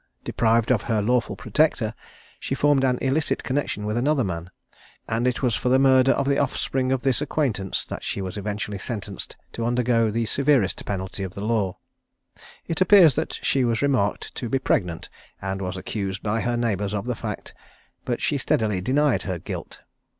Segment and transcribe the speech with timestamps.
[0.23, 1.93] Deprived of her lawful protector,
[2.39, 4.49] she formed an illicit connexion with another man;
[5.07, 8.35] and it was for the murder of the offspring of this acquaintance that she was
[8.35, 11.77] eventually sentenced to undergo the severest penalty of the law.
[12.65, 15.07] It appears that she was remarked to be pregnant,
[15.39, 17.53] and was accused by her neighbours of the fact,
[18.03, 19.81] but she steadily denied her guilt.